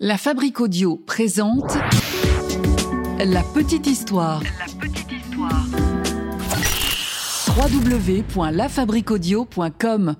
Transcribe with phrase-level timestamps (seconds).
[0.00, 1.78] La Fabrique Audio présente
[3.20, 4.42] La Petite Histoire.
[4.42, 5.64] La petite histoire.
[7.56, 10.16] www.lafabriqueaudio.com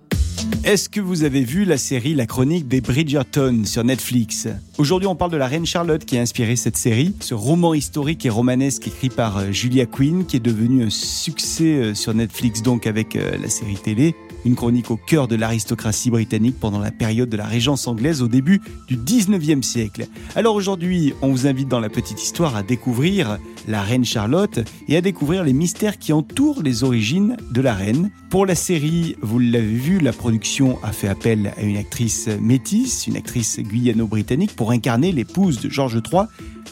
[0.63, 4.47] Est-ce que vous avez vu la série La Chronique des Bridgerton sur Netflix?
[4.79, 8.25] Aujourd'hui, on parle de la reine Charlotte qui a inspiré cette série, ce roman historique
[8.25, 12.63] et romanesque écrit par euh, Julia Quinn qui est devenu un succès euh, sur Netflix
[12.63, 14.15] donc avec euh, la série télé.
[14.45, 18.29] Une chronique au cœur de l'aristocratie britannique pendant la période de la Régence anglaise au
[18.29, 20.07] début du 19e siècle.
[20.37, 24.97] Alors aujourd'hui, on vous invite dans la petite histoire à découvrir la reine Charlotte et
[24.99, 28.11] à découvrir les mystères qui entourent les origines de la reine.
[28.29, 33.07] Pour la série, vous l'avez vu, la production a fait appel à une actrice métisse,
[33.07, 36.25] une actrice guyano-britannique pour incarner l'épouse de George III.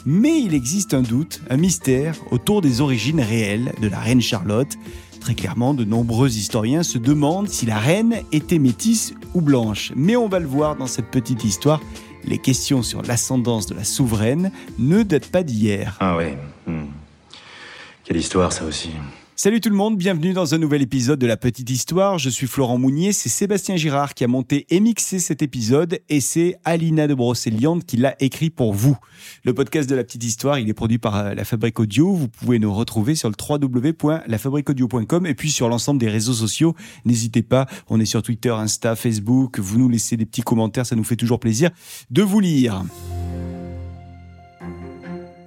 [0.05, 4.77] Mais il existe un doute, un mystère autour des origines réelles de la reine Charlotte.
[5.23, 9.93] Très clairement, de nombreux historiens se demandent si la reine était métisse ou blanche.
[9.95, 11.79] Mais on va le voir dans cette petite histoire,
[12.25, 15.95] les questions sur l'ascendance de la souveraine ne datent pas d'hier.
[16.01, 16.37] Ah ouais.
[16.67, 16.87] hmm.
[18.03, 18.89] Quelle histoire ça aussi.
[19.35, 22.19] Salut tout le monde, bienvenue dans un nouvel épisode de La Petite Histoire.
[22.19, 26.21] Je suis Florent Mounier, c'est Sébastien Girard qui a monté et mixé cet épisode et
[26.21, 28.95] c'est Alina de Brocéliande qui l'a écrit pour vous.
[29.43, 32.13] Le podcast de La Petite Histoire, il est produit par euh, La Fabrique Audio.
[32.13, 36.75] Vous pouvez nous retrouver sur le www.lafabriqueaudio.com et puis sur l'ensemble des réseaux sociaux.
[37.03, 39.57] N'hésitez pas, on est sur Twitter, Insta, Facebook.
[39.57, 41.71] Vous nous laissez des petits commentaires, ça nous fait toujours plaisir
[42.11, 42.83] de vous lire.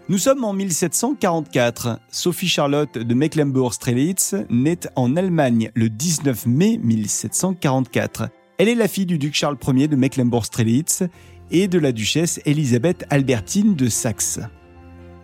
[0.09, 1.99] Nous sommes en 1744.
[2.13, 8.29] Sophie Charlotte de Mecklembourg-Strelitz naît en Allemagne le 19 mai 1744.
[8.59, 11.03] Elle est la fille du duc Charles Ier de Mecklembourg-Strelitz
[11.51, 14.39] et de la duchesse Elisabeth Albertine de Saxe.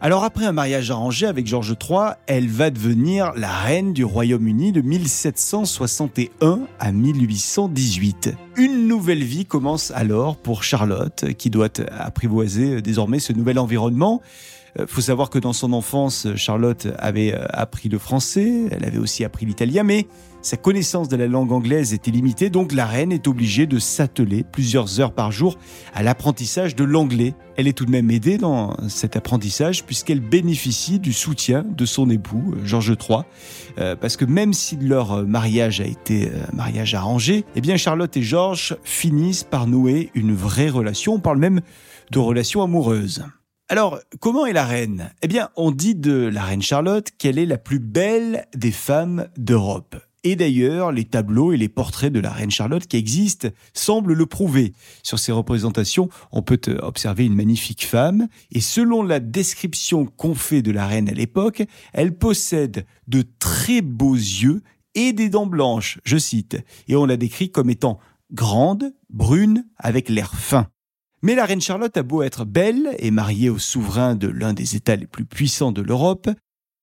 [0.04, 4.72] Alors après un mariage arrangé avec George III, elle va devenir la reine du Royaume-Uni
[4.72, 8.34] de 1761 à 1818.
[8.56, 14.20] Une nouvelle vie commence alors pour Charlotte, qui doit apprivoiser désormais ce nouvel environnement.
[14.80, 18.98] Euh, faut savoir que dans son enfance, Charlotte avait euh, appris le français, elle avait
[18.98, 20.08] aussi appris l'italien, mais
[20.42, 24.42] sa connaissance de la langue anglaise était limitée, donc la reine est obligée de s'atteler
[24.42, 25.56] plusieurs heures par jour
[25.94, 27.34] à l'apprentissage de l'anglais.
[27.56, 32.10] Elle est tout de même aidée dans cet apprentissage puisqu'elle bénéficie du soutien de son
[32.10, 33.20] époux, euh, Georges III,
[33.78, 37.78] Euh, parce que même si leur mariage a été euh, un mariage arrangé, eh bien
[37.78, 41.62] Charlotte et Georges finissent par nouer une vraie relation, on parle même
[42.10, 43.24] de relation amoureuse.
[43.68, 45.10] Alors, comment est la reine?
[45.22, 49.28] Eh bien, on dit de la reine Charlotte qu'elle est la plus belle des femmes
[49.38, 49.96] d'Europe.
[50.24, 54.26] Et d'ailleurs, les tableaux et les portraits de la reine Charlotte qui existent semblent le
[54.26, 54.72] prouver.
[55.02, 60.62] Sur ces représentations, on peut observer une magnifique femme, et selon la description qu'on fait
[60.62, 64.62] de la reine à l'époque, elle possède de très beaux yeux
[64.94, 66.56] et des dents blanches, je cite,
[66.86, 67.98] et on la décrit comme étant
[68.32, 70.68] grande, brune, avec l'air fin.
[71.22, 74.76] Mais la reine Charlotte a beau être belle et mariée au souverain de l'un des
[74.76, 76.28] États les plus puissants de l'Europe,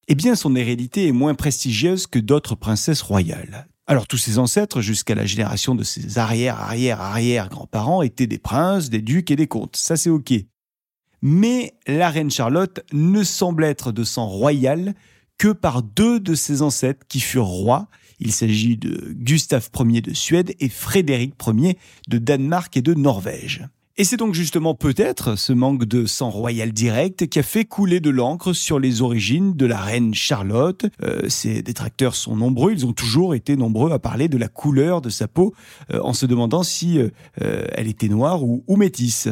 [0.09, 3.67] eh bien son hérédité est moins prestigieuse que d'autres princesses royales.
[3.85, 9.31] Alors tous ses ancêtres, jusqu'à la génération de ses arrière-arrière-arrière-grands-parents, étaient des princes, des ducs
[9.31, 9.75] et des comtes.
[9.75, 10.33] Ça c'est ok.
[11.21, 14.95] Mais la reine Charlotte ne semble être de sang royal
[15.37, 17.87] que par deux de ses ancêtres qui furent rois.
[18.19, 21.77] Il s'agit de Gustave Ier de Suède et Frédéric Ier
[22.07, 23.67] de Danemark et de Norvège.
[23.99, 27.99] Et c'est donc justement peut-être ce manque de sang royal direct qui a fait couler
[27.99, 30.85] de l'encre sur les origines de la reine Charlotte.
[31.03, 35.01] Euh, ses détracteurs sont nombreux, ils ont toujours été nombreux à parler de la couleur
[35.01, 35.53] de sa peau
[35.93, 37.09] euh, en se demandant si euh,
[37.41, 39.27] euh, elle était noire ou, métisse.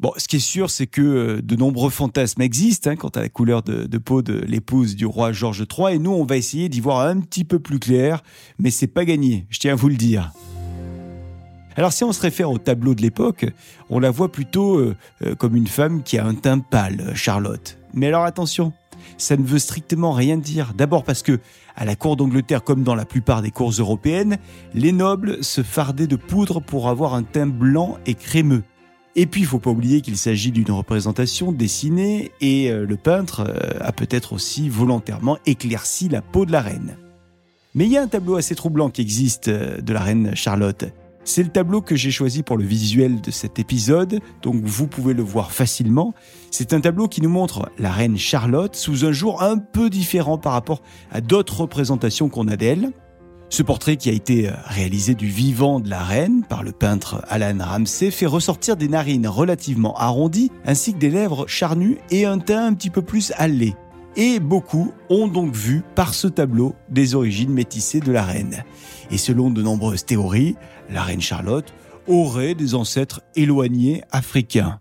[0.00, 3.20] Bon, ce qui est sûr, c'est que euh, de nombreux fantasmes existent hein, quant à
[3.20, 6.36] la couleur de, de peau de l'épouse du roi George III, et nous, on va
[6.36, 8.24] essayer d'y voir un petit peu plus clair,
[8.58, 10.32] mais c'est pas gagné, je tiens à vous le dire.
[11.76, 13.46] Alors si on se réfère au tableau de l'époque,
[13.90, 17.78] on la voit plutôt euh, euh, comme une femme qui a un teint pâle, Charlotte.
[17.92, 18.72] Mais alors attention,
[19.18, 20.72] ça ne veut strictement rien dire.
[20.76, 21.40] D'abord parce que,
[21.76, 24.38] à la cour d'Angleterre comme dans la plupart des cours européennes,
[24.74, 28.62] les nobles se fardaient de poudre pour avoir un teint blanc et crémeux.
[29.16, 33.46] Et puis, il faut pas oublier qu'il s'agit d'une représentation dessinée et euh, le peintre
[33.46, 36.96] euh, a peut-être aussi volontairement éclairci la peau de la reine.
[37.76, 40.86] Mais il y a un tableau assez troublant qui existe euh, de la reine Charlotte.
[41.24, 45.14] C'est le tableau que j'ai choisi pour le visuel de cet épisode, donc vous pouvez
[45.14, 46.12] le voir facilement.
[46.50, 50.36] C'est un tableau qui nous montre la reine Charlotte sous un jour un peu différent
[50.36, 52.92] par rapport à d'autres représentations qu'on a d'elle.
[53.48, 57.64] Ce portrait qui a été réalisé du vivant de la reine par le peintre Alan
[57.64, 62.66] Ramsey fait ressortir des narines relativement arrondies ainsi que des lèvres charnues et un teint
[62.66, 63.74] un petit peu plus hâlé.
[64.16, 68.64] Et beaucoup ont donc vu par ce tableau des origines métissées de la reine.
[69.10, 70.56] Et selon de nombreuses théories,
[70.88, 71.74] la reine Charlotte
[72.06, 74.80] aurait des ancêtres éloignés africains.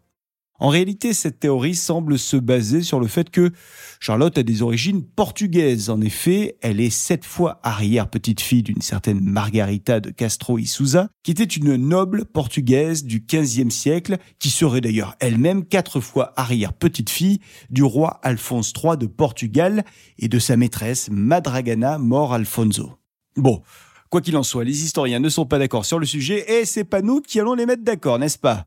[0.63, 3.51] En réalité, cette théorie semble se baser sur le fait que
[3.99, 5.89] Charlotte a des origines portugaises.
[5.89, 11.31] En effet, elle est sept fois arrière-petite-fille d'une certaine Margarita de Castro y Souza, qui
[11.31, 17.83] était une noble portugaise du XVe siècle, qui serait d'ailleurs elle-même quatre fois arrière-petite-fille du
[17.83, 19.83] roi Alphonse III de Portugal
[20.17, 22.93] et de sa maîtresse Madragana Mor Alfonso.
[23.35, 23.63] Bon,
[24.09, 26.85] quoi qu'il en soit, les historiens ne sont pas d'accord sur le sujet et c'est
[26.85, 28.63] pas nous qui allons les mettre d'accord, n'est-ce pas?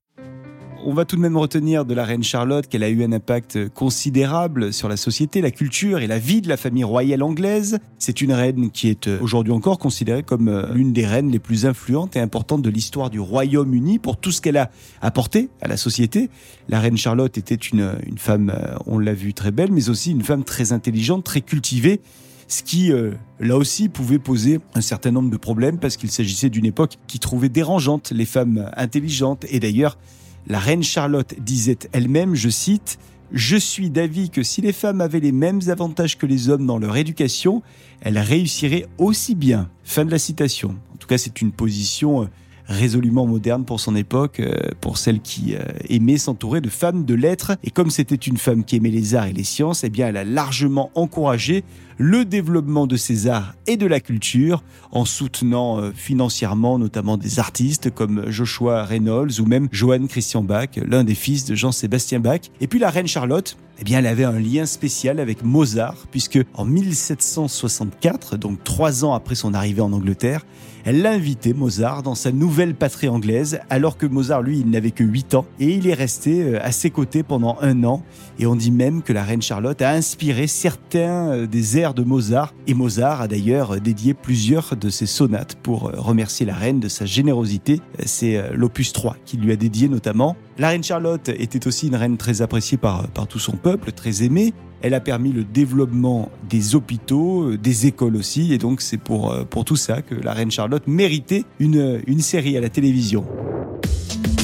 [0.87, 3.69] On va tout de même retenir de la reine Charlotte qu'elle a eu un impact
[3.71, 7.81] considérable sur la société, la culture et la vie de la famille royale anglaise.
[7.99, 11.41] C'est une reine qui est euh, aujourd'hui encore considérée comme euh, l'une des reines les
[11.41, 14.71] plus influentes et importantes de l'histoire du Royaume-Uni pour tout ce qu'elle a
[15.03, 16.31] apporté à la société.
[16.69, 20.23] La reine Charlotte était une, femme, euh, on l'a vu, très belle, mais aussi une
[20.23, 22.00] femme très intelligente, très cultivée
[22.49, 22.93] ce qui,
[23.41, 27.19] là aussi, pouvait poser un certain nombre de problèmes parce qu'il s'agissait d'une époque qui
[27.19, 29.44] trouvait dérangeante les femmes intelligentes.
[29.50, 29.99] Et d'ailleurs,
[30.47, 32.99] la reine Charlotte disait elle-même, je cite,
[33.33, 36.79] Je suis d'avis que si les femmes avaient les mêmes avantages que les hommes dans
[36.79, 37.63] leur éducation,
[38.01, 39.69] elles réussiraient aussi bien.
[39.83, 40.77] Fin de la citation.
[40.95, 42.27] En tout cas, c'est une position euh,
[42.69, 47.15] résolument moderne pour son époque, euh, pour celle qui euh, aimait s'entourer de femmes de
[47.15, 47.53] lettres.
[47.65, 50.17] Et comme c'était une femme qui aimait les arts et les sciences, eh bien, elle
[50.17, 51.65] a largement encouragé
[51.99, 57.39] le développement de ces arts et de la culture en soutenant euh, financièrement notamment des
[57.39, 62.41] artistes comme Joshua Reynolds ou même Johann Christian Bach, l'un des fils de Jean-Sébastien Bach.
[62.61, 66.39] Et puis la reine Charlotte, eh bien, elle avait un lien spécial avec Mozart, puisque
[66.55, 70.47] en 1764, donc trois ans après son arrivée en Angleterre,
[70.85, 74.91] elle l'a invité, Mozart, dans sa nouvelle patrie anglaise, alors que Mozart, lui, il n'avait
[74.91, 78.03] que 8 ans, et il est resté euh, à ses côtés pendant un an.
[78.38, 82.03] Et on dit même que la reine Charlotte a inspiré certains euh, des airs de
[82.03, 86.81] Mozart, et Mozart a d'ailleurs dédié plusieurs de ses sonates pour euh, remercier la reine
[86.81, 87.81] de sa générosité.
[88.05, 90.37] C'est l'opus 3 qu'il lui a dédié notamment.
[90.59, 94.23] La reine Charlotte était aussi une reine très appréciée par, par tout son peuple, très
[94.23, 94.55] aimée.
[94.82, 99.32] Elle a permis le développement des hôpitaux, euh, des écoles aussi, et donc c'est pour,
[99.32, 103.25] euh, pour tout ça que la reine Charlotte méritait une, une série à la télévision.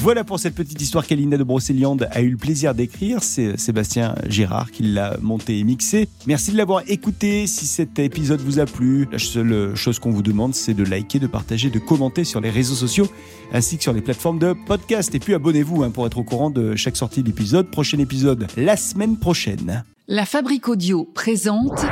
[0.02, 3.22] Voilà pour cette petite histoire qu'Alina de Brocéliande a eu le plaisir d'écrire.
[3.22, 6.08] C'est Sébastien Gérard qui l'a monté et mixé.
[6.26, 7.46] Merci de l'avoir écouté.
[7.46, 11.20] Si cet épisode vous a plu, la seule chose qu'on vous demande, c'est de liker,
[11.20, 13.06] de partager, de commenter sur les réseaux sociaux
[13.52, 15.14] ainsi que sur les plateformes de podcast.
[15.14, 17.70] Et puis abonnez-vous hein, pour être au courant de chaque sortie d'épisode.
[17.70, 19.84] Prochain épisode la semaine prochaine.
[20.08, 21.86] La Fabrique Audio présente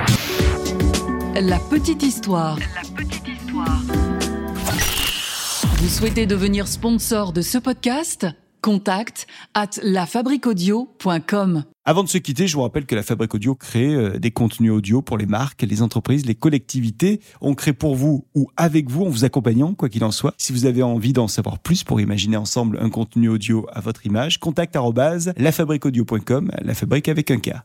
[1.36, 2.58] La Petite Histoire.
[2.58, 3.80] La Petite Histoire.
[5.76, 8.26] Vous souhaitez devenir sponsor de ce podcast?
[8.62, 11.62] Contact at lafabriquaudio.com.
[11.84, 14.72] Avant de se quitter, je vous rappelle que la Fabrique Audio crée euh, des contenus
[14.72, 17.20] audio pour les marques, les entreprises, les collectivités.
[17.40, 20.34] On crée pour vous ou avec vous en vous accompagnant, quoi qu'il en soit.
[20.36, 24.04] Si vous avez envie d'en savoir plus pour imaginer ensemble un contenu audio à votre
[24.04, 24.76] image, contact
[25.36, 27.62] lafabriqueaudio.com, la fabrique avec un K.